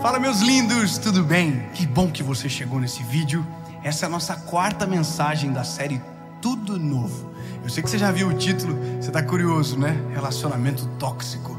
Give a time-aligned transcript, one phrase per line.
[0.00, 1.68] Fala, meus lindos, tudo bem?
[1.74, 3.46] Que bom que você chegou nesse vídeo.
[3.84, 6.00] Essa é a nossa quarta mensagem da série
[6.40, 7.30] Tudo Novo.
[7.62, 9.94] Eu sei que você já viu o título, você está curioso, né?
[10.14, 11.54] Relacionamento tóxico.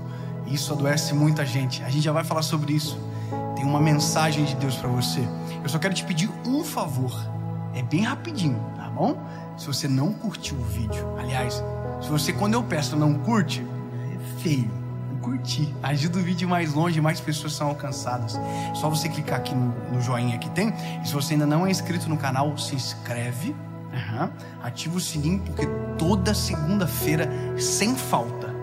[0.48, 1.84] Isso adoece muita gente.
[1.84, 2.98] A gente já vai falar sobre isso.
[3.56, 5.22] Tem uma mensagem de Deus para você.
[5.62, 7.14] Eu só quero te pedir um favor.
[7.76, 9.24] É bem rapidinho, tá bom?
[9.56, 11.64] Se você não curtiu o vídeo, aliás,
[12.02, 13.64] se você quando eu peço não curte,
[14.16, 14.81] é feio
[15.22, 15.74] curtir.
[15.82, 18.40] Ajuda o vídeo mais longe, mais pessoas são alcançadas.
[18.74, 20.74] Só você clicar aqui no, no joinha que tem.
[21.04, 23.56] E se você ainda não é inscrito no canal, se inscreve.
[23.94, 24.30] Uhum.
[24.64, 28.54] Ativa o sininho, porque toda segunda-feira, sem falta,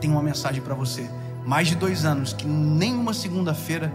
[0.00, 1.08] tem uma mensagem para você.
[1.44, 3.92] Mais de dois anos que nenhuma segunda-feira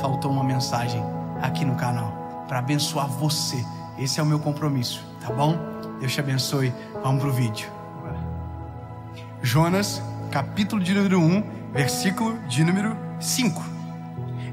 [0.00, 1.02] faltou uma mensagem
[1.42, 3.64] aqui no canal para abençoar você.
[3.98, 5.56] Esse é o meu compromisso, tá bom?
[6.00, 6.72] Deus te abençoe.
[7.02, 7.68] Vamos pro vídeo.
[9.42, 11.42] Jonas capítulo de número 1,
[11.72, 13.62] versículo de número 5.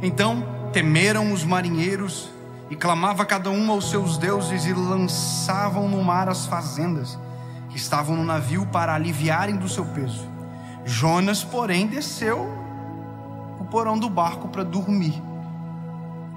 [0.01, 2.29] Então temeram os marinheiros
[2.69, 7.19] e clamava cada um aos seus deuses e lançavam no mar as fazendas
[7.69, 10.27] que estavam no navio para aliviarem do seu peso.
[10.85, 12.49] Jonas, porém, desceu
[13.59, 15.21] o porão do barco para dormir.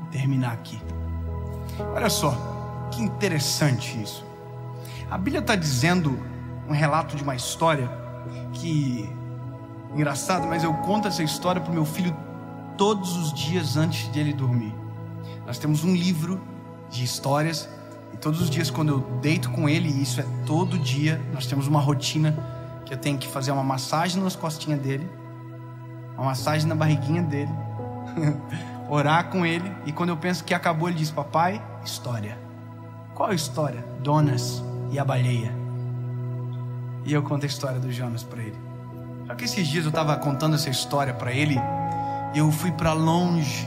[0.01, 0.81] Vou terminar aqui.
[1.95, 2.37] Olha só,
[2.91, 4.25] que interessante isso.
[5.11, 6.19] A Bíblia está dizendo
[6.69, 7.91] um relato de uma história
[8.53, 9.09] que
[9.95, 12.15] Engraçado, mas eu conto essa história para o meu filho
[12.77, 14.75] todos os dias antes de ele dormir.
[15.47, 16.41] Nós temos um livro
[16.91, 17.69] de histórias
[18.13, 21.47] e todos os dias quando eu deito com ele, e isso é todo dia, nós
[21.47, 22.37] temos uma rotina
[22.85, 25.09] que eu tenho que fazer uma massagem nas costinhas dele,
[26.17, 27.51] uma massagem na barriguinha dele,
[28.91, 32.37] orar com ele e quando eu penso que acabou, ele diz: "Papai, história".
[33.15, 33.85] Qual a história?
[34.03, 35.55] Donas e a baleia.
[37.05, 38.74] E eu conto a história do Jonas para ele.
[39.27, 41.59] Só que esses dias eu estava contando essa história para ele
[42.35, 43.67] e eu fui para longe,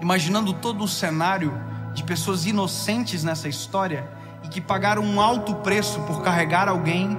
[0.00, 1.52] imaginando todo o cenário
[1.94, 4.10] de pessoas inocentes nessa história
[4.42, 7.16] e que pagaram um alto preço por carregar alguém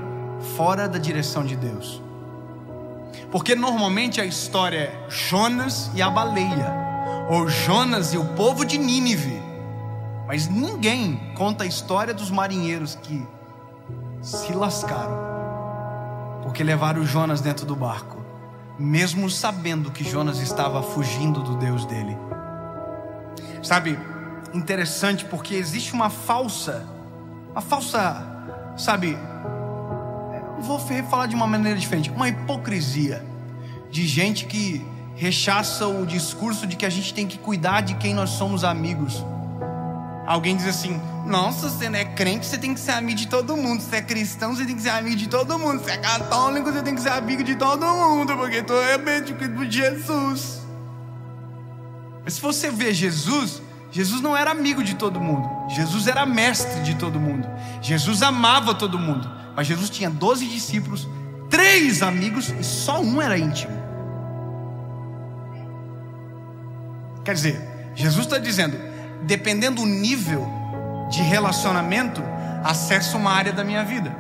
[0.58, 2.02] fora da direção de Deus.
[3.32, 6.74] Porque normalmente a história é Jonas e a baleia,
[7.30, 9.42] ou Jonas e o povo de Nínive.
[10.28, 13.26] Mas ninguém conta a história dos marinheiros que
[14.22, 15.31] se lascaram
[16.42, 18.24] porque levaram Jonas dentro do barco,
[18.78, 22.18] mesmo sabendo que Jonas estava fugindo do Deus dele.
[23.62, 23.98] Sabe,
[24.54, 26.88] interessante porque existe uma falsa,
[27.52, 28.26] uma falsa,
[28.76, 29.18] sabe,
[30.62, 30.80] vou
[31.10, 33.26] falar de uma maneira diferente, uma hipocrisia
[33.90, 34.86] de gente que
[35.16, 39.24] rechaça o discurso de que a gente tem que cuidar de quem nós somos amigos.
[40.32, 43.58] Alguém diz assim: nossa, você não é crente, você tem que ser amigo de todo
[43.58, 43.82] mundo.
[43.82, 45.84] Se é cristão, você tem que ser amigo de todo mundo.
[45.84, 49.46] Se é católico, você tem que ser amigo de todo mundo, porque tu é médico
[49.46, 50.62] de Jesus.
[52.24, 55.50] Mas se você vê Jesus, Jesus não era amigo de todo mundo.
[55.76, 57.46] Jesus era mestre de todo mundo.
[57.82, 59.30] Jesus amava todo mundo.
[59.54, 61.10] Mas Jesus tinha 12 discípulos,
[61.50, 63.74] três amigos e só um era íntimo.
[67.26, 68.91] Quer dizer, Jesus está dizendo,
[69.24, 70.48] dependendo do nível
[71.10, 72.22] de relacionamento
[72.64, 74.16] acessa uma área da minha vida.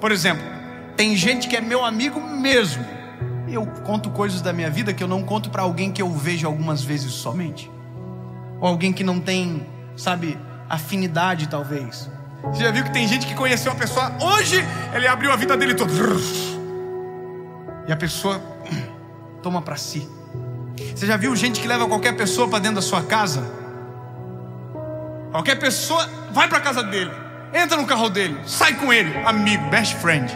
[0.00, 0.44] Por exemplo,
[0.96, 2.84] tem gente que é meu amigo mesmo.
[3.48, 6.46] Eu conto coisas da minha vida que eu não conto para alguém que eu vejo
[6.46, 7.70] algumas vezes somente.
[8.60, 9.66] Ou alguém que não tem,
[9.96, 10.38] sabe,
[10.68, 12.10] afinidade talvez.
[12.42, 14.56] Você já viu que tem gente que conheceu a pessoa hoje,
[14.94, 15.92] ele abriu a vida dele toda.
[17.86, 18.40] E a pessoa
[19.42, 20.17] toma para si.
[20.94, 23.42] Você já viu gente que leva qualquer pessoa para dentro da sua casa?
[25.30, 27.10] Qualquer pessoa vai para a casa dele,
[27.52, 30.30] entra no carro dele, sai com ele, amigo, best friend.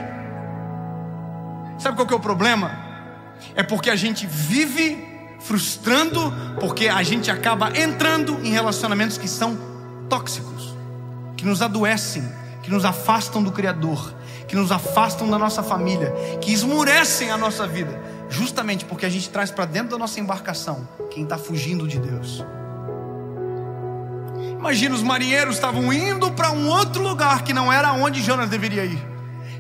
[1.79, 2.71] Sabe qual que é o problema?
[3.55, 9.59] É porque a gente vive frustrando, porque a gente acaba entrando em relacionamentos que são
[10.09, 10.77] tóxicos,
[11.37, 12.23] que nos adoecem,
[12.63, 14.15] que nos afastam do Criador,
[14.47, 18.01] que nos afastam da nossa família, que esmurecem a nossa vida,
[18.33, 22.45] justamente porque a gente traz para dentro da nossa embarcação quem está fugindo de Deus.
[24.59, 28.85] Imagina, os marinheiros estavam indo para um outro lugar que não era onde Jonas deveria
[28.85, 29.13] ir.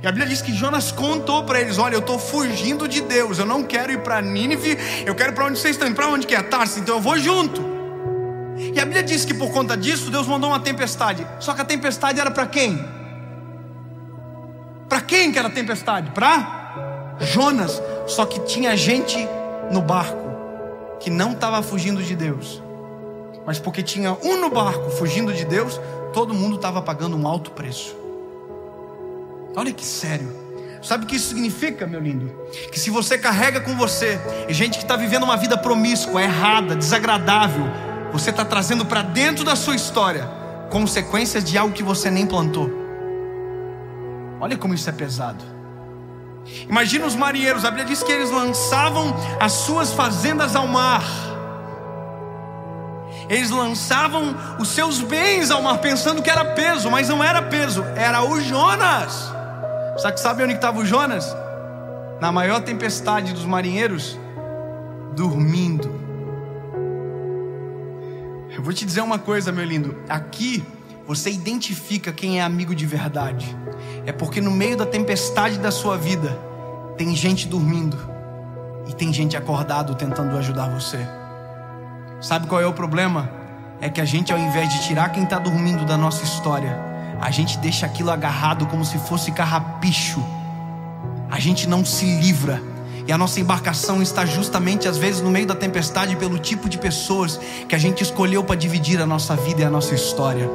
[0.02, 3.38] E a Bíblia diz que Jonas contou para eles: Olha, eu estou fugindo de Deus,
[3.38, 4.76] eu não quero ir para Nínive,
[5.06, 6.43] eu quero para onde vocês estão, para onde que é?
[6.43, 7.61] Tarsis, então eu vou junto.
[8.56, 11.26] E a Bíblia diz que por conta disso Deus mandou uma tempestade.
[11.38, 12.85] Só que a tempestade era para quem?
[14.88, 16.11] Para quem que era a tempestade?
[16.11, 17.81] Para Jonas.
[18.06, 19.16] Só que tinha gente
[19.70, 20.31] no barco
[21.00, 22.62] que não estava fugindo de Deus
[23.46, 25.81] mas porque tinha um no barco fugindo de Deus,
[26.12, 27.96] todo mundo estava pagando um alto preço.
[29.56, 30.40] Olha que sério.
[30.82, 32.32] Sabe o que isso significa, meu lindo?
[32.70, 37.64] Que se você carrega com você gente que está vivendo uma vida promíscua, errada, desagradável,
[38.12, 40.28] você está trazendo para dentro da sua história
[40.70, 42.70] consequências de algo que você nem plantou.
[44.40, 45.51] Olha como isso é pesado.
[46.69, 51.05] Imagina os marinheiros, a Bíblia diz que eles lançavam as suas fazendas ao mar.
[53.29, 57.85] Eles lançavam os seus bens ao mar, pensando que era peso, mas não era peso,
[57.97, 59.33] era o Jonas.
[59.99, 61.35] Só que sabe onde estava o Jonas?
[62.21, 64.19] Na maior tempestade dos marinheiros,
[65.15, 66.03] dormindo.
[68.50, 69.97] Eu vou te dizer uma coisa, meu lindo.
[70.09, 70.65] Aqui
[71.06, 73.56] você identifica quem é amigo de verdade.
[74.06, 76.38] É porque no meio da tempestade da sua vida,
[76.96, 77.99] tem gente dormindo
[78.88, 80.99] e tem gente acordado tentando ajudar você.
[82.20, 83.31] Sabe qual é o problema?
[83.81, 86.78] É que a gente, ao invés de tirar quem está dormindo da nossa história,
[87.20, 90.25] a gente deixa aquilo agarrado como se fosse carrapicho.
[91.31, 92.62] A gente não se livra.
[93.06, 96.78] E a nossa embarcação está justamente, às vezes, no meio da tempestade, pelo tipo de
[96.78, 100.49] pessoas que a gente escolheu para dividir a nossa vida e a nossa história.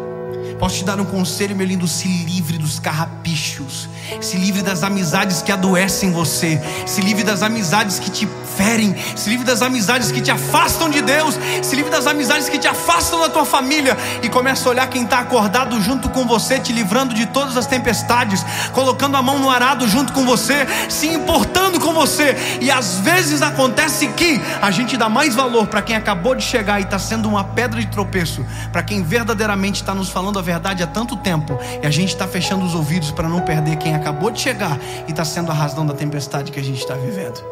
[0.60, 1.88] Posso te dar um conselho, meu lindo?
[1.88, 3.88] Se livre dos carrapichos.
[4.22, 6.62] Se livre das amizades que adoecem você.
[6.86, 8.96] Se livre das amizades que te ferem.
[9.16, 11.38] Se livre das amizades que te afastam de Deus.
[11.62, 13.98] Se livre das amizades que te afastam da tua família.
[14.24, 17.68] E começa a olhar quem está acordado junto com você, te livrando de todas as
[17.68, 18.44] tempestades.
[18.74, 20.66] Colocando a mão no arado junto com você.
[20.90, 22.36] Se importando com você.
[22.62, 26.80] E às vezes acontece que a gente dá mais valor para quem acabou de chegar
[26.80, 28.46] e está sendo uma pedra de tropeço.
[28.72, 32.28] Para quem verdadeiramente está nos falando a verdade há tanto tempo e a gente está
[32.28, 35.86] fechando os ouvidos para não perder quem acabou de chegar e está sendo a razão
[35.86, 37.44] da tempestade que a gente está vivendo.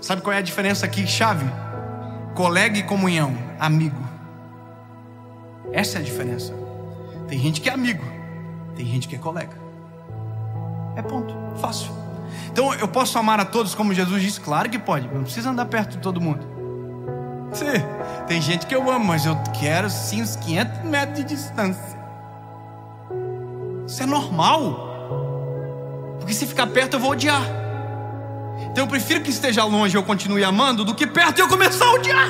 [0.00, 1.44] Sabe qual é a diferença aqui, chave?
[2.34, 4.02] Colega e comunhão, amigo.
[5.72, 6.54] Essa é a diferença.
[7.26, 8.04] Tem gente que é amigo,
[8.74, 9.56] tem gente que é colega.
[10.96, 11.92] É ponto, fácil.
[12.50, 14.40] Então eu posso amar a todos como Jesus disse?
[14.40, 16.46] Claro que pode, não precisa andar perto de todo mundo.
[17.52, 17.66] Sim,
[18.28, 21.98] tem gente que eu amo, mas eu quero sim uns 500 metros de distância.
[23.86, 24.86] Isso é normal.
[26.18, 27.42] Porque se ficar perto eu vou odiar.
[28.70, 31.48] Então eu prefiro que esteja longe e eu continue amando do que perto e eu
[31.48, 32.28] começar a odiar.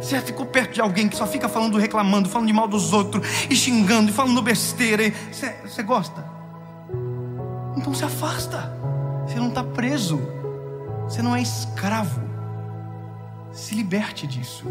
[0.00, 3.26] Você ficou perto de alguém que só fica falando, reclamando, falando de mal dos outros,
[3.48, 5.04] e xingando, e falando besteira.
[5.04, 6.24] E você, você gosta?
[7.76, 8.76] Então se afasta.
[9.26, 10.20] Você não está preso.
[11.04, 12.27] Você não é escravo.
[13.58, 14.64] Se liberte disso.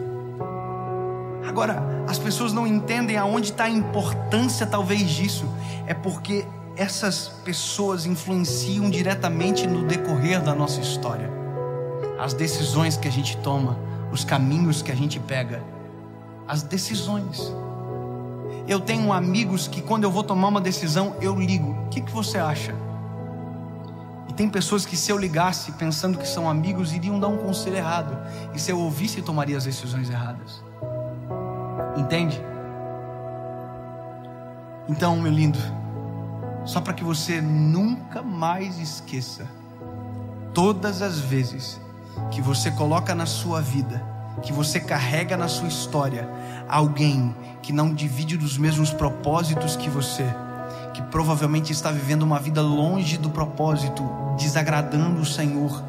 [1.45, 5.45] Agora, as pessoas não entendem aonde está a importância, talvez, disso.
[5.85, 11.29] É porque essas pessoas influenciam diretamente no decorrer da nossa história.
[12.17, 13.77] As decisões que a gente toma,
[14.09, 15.61] os caminhos que a gente pega,
[16.47, 17.53] as decisões.
[18.69, 22.11] Eu tenho amigos que, quando eu vou tomar uma decisão, eu ligo: o que, que
[22.11, 22.73] você acha?
[24.37, 28.15] Tem pessoas que, se eu ligasse pensando que são amigos, iriam dar um conselho errado.
[28.53, 30.63] E se eu ouvisse, tomaria as decisões erradas.
[31.97, 32.39] Entende?
[34.87, 35.57] Então, meu lindo,
[36.65, 39.47] só para que você nunca mais esqueça,
[40.53, 41.81] todas as vezes
[42.29, 44.05] que você coloca na sua vida,
[44.43, 46.29] que você carrega na sua história,
[46.69, 50.25] alguém que não divide dos mesmos propósitos que você,
[50.93, 54.03] que provavelmente está vivendo uma vida longe do propósito,
[54.37, 55.83] desagradando o Senhor,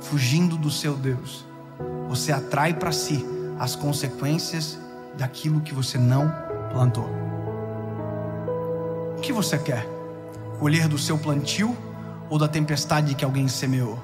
[0.00, 1.44] fugindo do seu Deus,
[2.08, 3.24] você atrai para si
[3.58, 4.78] as consequências
[5.16, 6.32] daquilo que você não
[6.70, 7.08] plantou.
[9.16, 9.86] O que você quer?
[10.58, 11.76] Colher do seu plantio
[12.28, 13.98] ou da tempestade que alguém semeou?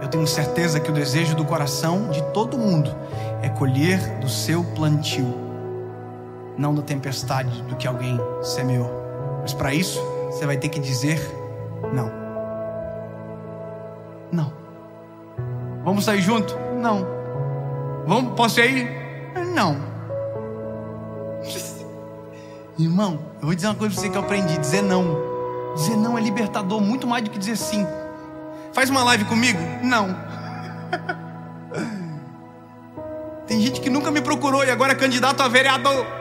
[0.00, 2.94] Eu tenho certeza que o desejo do coração de todo mundo
[3.42, 5.47] é colher do seu plantio,
[6.58, 8.90] não da tempestade do que alguém semeou.
[9.40, 11.20] Mas para isso, você vai ter que dizer
[11.92, 12.10] não.
[14.32, 14.52] Não.
[15.84, 16.54] Vamos sair junto?
[16.76, 17.06] Não.
[18.06, 18.88] Vamos, posso ir?
[19.54, 19.76] Não.
[22.78, 25.28] Irmão, eu vou dizer uma coisa para você que eu aprendi: dizer não.
[25.74, 27.86] Dizer não é libertador muito mais do que dizer sim.
[28.72, 29.58] Faz uma live comigo?
[29.82, 30.14] Não.
[33.46, 36.17] Tem gente que nunca me procurou e agora é candidato a vereador.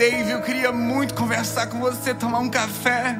[0.00, 3.14] Dave, eu queria muito conversar com você, tomar um café.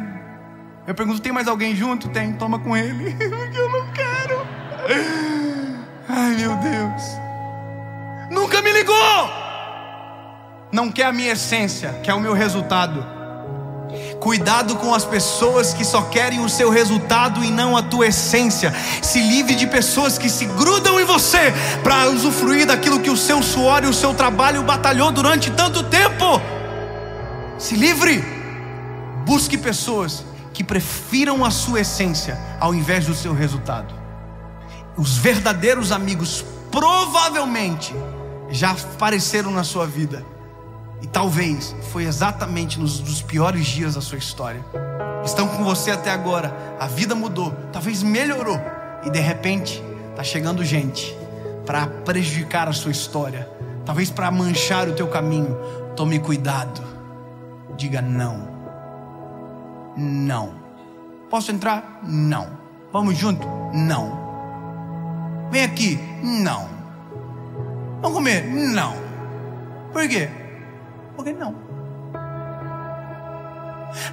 [0.87, 2.09] Eu pergunto: tem mais alguém junto?
[2.09, 3.15] Tem, toma com ele.
[3.21, 4.47] eu não quero.
[6.09, 7.03] Ai, meu Deus.
[8.31, 8.97] Nunca me ligou.
[10.73, 13.07] Não quer a minha essência, quer o meu resultado.
[14.19, 18.73] Cuidado com as pessoas que só querem o seu resultado e não a tua essência.
[19.03, 23.43] Se livre de pessoas que se grudam em você para usufruir daquilo que o seu
[23.43, 26.41] suor e o seu trabalho batalhou durante tanto tempo.
[27.61, 28.25] Se livre.
[29.26, 30.25] Busque pessoas
[30.55, 33.95] que prefiram a sua essência ao invés do seu resultado.
[34.97, 37.95] Os verdadeiros amigos provavelmente
[38.49, 40.25] já apareceram na sua vida.
[41.02, 44.64] E talvez foi exatamente nos, nos piores dias da sua história.
[45.23, 46.57] Estão com você até agora.
[46.81, 48.59] A vida mudou, talvez melhorou.
[49.05, 51.14] E de repente, está chegando gente
[51.67, 53.47] para prejudicar a sua história,
[53.85, 55.55] talvez para manchar o teu caminho.
[55.95, 57.00] Tome cuidado.
[57.77, 58.49] Diga não.
[59.97, 60.55] Não.
[61.29, 62.00] Posso entrar?
[62.03, 62.59] Não.
[62.93, 63.47] Vamos junto?
[63.73, 65.49] Não.
[65.50, 65.99] Vem aqui?
[66.23, 66.69] Não.
[68.00, 68.45] Vamos comer?
[68.47, 68.95] Não.
[69.93, 70.29] Por quê?
[71.17, 71.55] Porque não.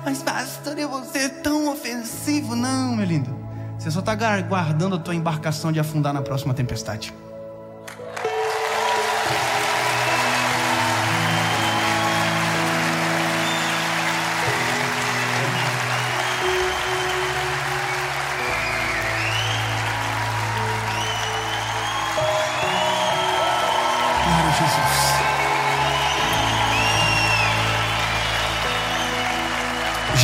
[0.03, 2.55] Mas, pastor, eu vou ser tão ofensivo.
[2.55, 3.35] Não, meu lindo.
[3.77, 7.13] Você só está guardando a tua embarcação de afundar na próxima tempestade.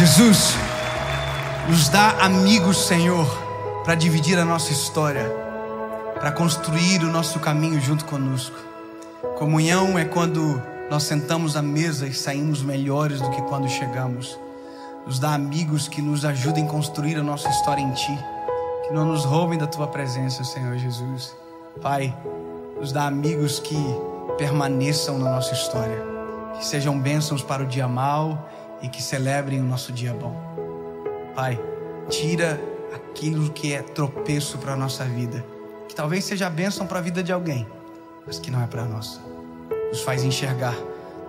[0.05, 0.53] Jesus
[1.69, 3.25] nos dá amigos, Senhor,
[3.85, 5.33] para dividir a nossa história,
[6.19, 8.53] para construir o nosso caminho junto conosco.
[9.37, 14.37] Comunhão é quando nós sentamos à mesa e saímos melhores do que quando chegamos.
[15.07, 18.19] Nos dá amigos que nos ajudem a construir a nossa história em Ti,
[18.85, 21.33] que não nos roubem da Tua presença, Senhor Jesus.
[21.81, 22.13] Pai,
[22.77, 23.77] nos dá amigos que
[24.37, 26.03] permaneçam na nossa história,
[26.57, 28.49] que sejam bênçãos para o dia mal
[28.83, 30.35] e que celebrem o nosso dia bom.
[31.33, 31.59] Pai,
[32.09, 32.61] tira
[32.93, 35.43] aquilo que é tropeço para a nossa vida,
[35.87, 37.65] que talvez seja bênção para a vida de alguém,
[38.27, 39.19] mas que não é para a nossa.
[39.89, 40.75] Nos faz enxergar,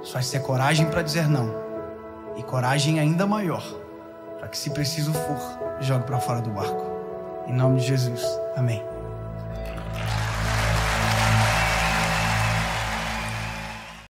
[0.01, 1.55] nos faz ter coragem para dizer não
[2.37, 3.65] e coragem ainda maior
[4.39, 6.85] para que, se preciso for, jogue para fora do barco.
[7.47, 8.23] Em nome de Jesus.
[8.57, 8.94] Amém.